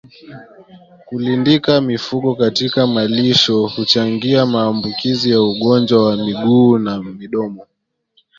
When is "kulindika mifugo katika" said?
1.07-2.87